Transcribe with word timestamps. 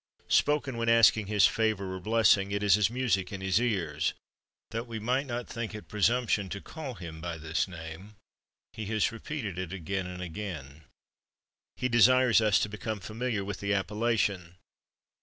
Spoken 0.29 0.77
when 0.77 0.89
asking 0.89 1.27
His 1.27 1.45
favor 1.45 1.93
or 1.93 1.99
blessing, 1.99 2.51
it 2.51 2.63
is 2.63 2.75
as 2.75 2.89
music 2.89 3.31
in 3.31 3.39
His 3.41 3.61
ears. 3.61 4.15
That 4.71 4.87
we 4.87 4.97
might 4.97 5.27
not 5.27 5.47
think 5.47 5.75
it 5.75 5.87
presumption 5.87 6.49
to 6.49 6.59
call 6.59 6.95
Him 6.95 7.21
by 7.21 7.37
this 7.37 7.67
name, 7.67 8.15
He 8.73 8.87
has 8.87 9.11
repeated 9.11 9.59
it 9.59 9.71
again 9.71 10.07
and 10.07 10.23
again. 10.23 10.85
He 11.77 11.87
desires 11.87 12.41
us 12.41 12.57
to 12.61 12.67
become 12.67 12.99
familiar 12.99 13.45
with 13.45 13.59
the 13.59 13.75
appellation. 13.75 14.55